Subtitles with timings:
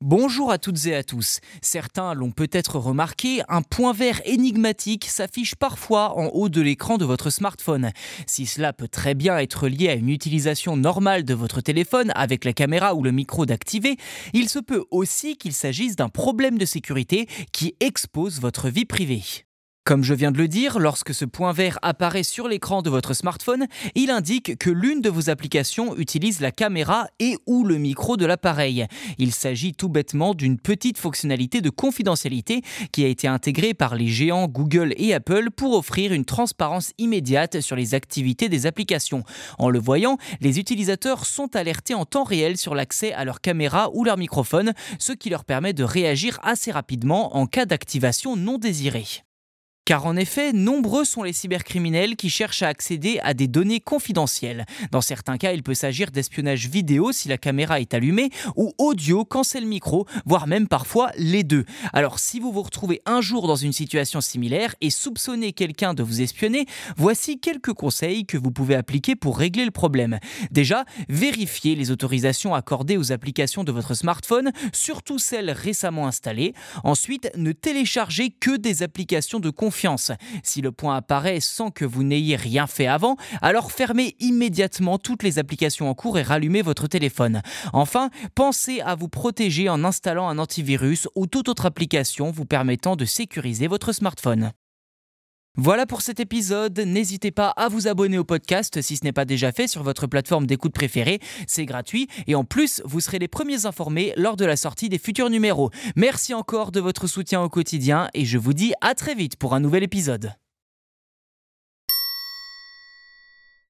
[0.00, 1.40] Bonjour à toutes et à tous.
[1.60, 7.04] Certains l'ont peut-être remarqué, un point vert énigmatique s'affiche parfois en haut de l'écran de
[7.04, 7.90] votre smartphone.
[8.24, 12.44] Si cela peut très bien être lié à une utilisation normale de votre téléphone avec
[12.44, 13.96] la caméra ou le micro d'activer,
[14.34, 19.47] il se peut aussi qu'il s'agisse d'un problème de sécurité qui expose votre vie privée.
[19.88, 23.14] Comme je viens de le dire, lorsque ce point vert apparaît sur l'écran de votre
[23.14, 28.18] smartphone, il indique que l'une de vos applications utilise la caméra et ou le micro
[28.18, 28.86] de l'appareil.
[29.16, 32.60] Il s'agit tout bêtement d'une petite fonctionnalité de confidentialité
[32.92, 37.62] qui a été intégrée par les géants Google et Apple pour offrir une transparence immédiate
[37.62, 39.24] sur les activités des applications.
[39.58, 43.88] En le voyant, les utilisateurs sont alertés en temps réel sur l'accès à leur caméra
[43.94, 48.58] ou leur microphone, ce qui leur permet de réagir assez rapidement en cas d'activation non
[48.58, 49.06] désirée.
[49.88, 54.66] Car en effet, nombreux sont les cybercriminels qui cherchent à accéder à des données confidentielles.
[54.90, 59.24] Dans certains cas, il peut s'agir d'espionnage vidéo si la caméra est allumée ou audio
[59.24, 61.64] quand c'est le micro, voire même parfois les deux.
[61.94, 66.02] Alors si vous vous retrouvez un jour dans une situation similaire et soupçonnez quelqu'un de
[66.02, 66.66] vous espionner,
[66.98, 70.18] voici quelques conseils que vous pouvez appliquer pour régler le problème.
[70.50, 76.52] Déjà, vérifiez les autorisations accordées aux applications de votre smartphone, surtout celles récemment installées.
[76.84, 79.77] Ensuite, ne téléchargez que des applications de confiance
[80.42, 85.22] si le point apparaît sans que vous n'ayez rien fait avant, alors fermez immédiatement toutes
[85.22, 87.42] les applications en cours et rallumez votre téléphone.
[87.72, 92.96] Enfin, pensez à vous protéger en installant un antivirus ou toute autre application vous permettant
[92.96, 94.52] de sécuriser votre smartphone.
[95.60, 96.78] Voilà pour cet épisode.
[96.78, 100.06] N'hésitez pas à vous abonner au podcast si ce n'est pas déjà fait sur votre
[100.06, 101.18] plateforme d'écoute préférée.
[101.48, 104.98] C'est gratuit et en plus, vous serez les premiers informés lors de la sortie des
[104.98, 105.70] futurs numéros.
[105.96, 109.52] Merci encore de votre soutien au quotidien et je vous dis à très vite pour
[109.52, 110.30] un nouvel épisode.